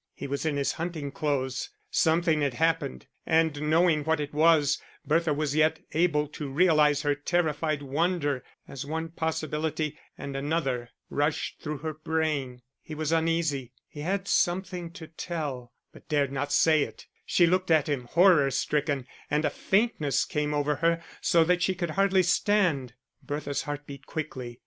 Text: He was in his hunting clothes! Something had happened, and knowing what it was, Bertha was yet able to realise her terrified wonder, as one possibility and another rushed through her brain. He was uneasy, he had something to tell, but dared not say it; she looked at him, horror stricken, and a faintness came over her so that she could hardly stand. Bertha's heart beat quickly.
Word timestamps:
He 0.15 0.25
was 0.25 0.47
in 0.47 0.57
his 0.57 0.71
hunting 0.71 1.11
clothes! 1.11 1.69
Something 1.91 2.41
had 2.41 2.55
happened, 2.55 3.05
and 3.23 3.61
knowing 3.69 4.03
what 4.03 4.19
it 4.19 4.33
was, 4.33 4.81
Bertha 5.05 5.31
was 5.31 5.55
yet 5.55 5.79
able 5.91 6.27
to 6.29 6.49
realise 6.49 7.03
her 7.03 7.13
terrified 7.13 7.83
wonder, 7.83 8.43
as 8.67 8.83
one 8.83 9.09
possibility 9.09 9.99
and 10.17 10.35
another 10.35 10.89
rushed 11.11 11.61
through 11.61 11.77
her 11.85 11.93
brain. 11.93 12.63
He 12.81 12.95
was 12.95 13.11
uneasy, 13.11 13.73
he 13.87 13.99
had 13.99 14.27
something 14.27 14.89
to 14.93 15.05
tell, 15.07 15.71
but 15.93 16.09
dared 16.09 16.31
not 16.31 16.51
say 16.51 16.81
it; 16.81 17.05
she 17.23 17.45
looked 17.45 17.69
at 17.69 17.87
him, 17.87 18.05
horror 18.05 18.49
stricken, 18.49 19.05
and 19.29 19.45
a 19.45 19.51
faintness 19.51 20.25
came 20.25 20.51
over 20.51 20.77
her 20.77 21.03
so 21.21 21.43
that 21.43 21.61
she 21.61 21.75
could 21.75 21.91
hardly 21.91 22.23
stand. 22.23 22.95
Bertha's 23.21 23.61
heart 23.69 23.85
beat 23.85 24.07
quickly. 24.07 24.59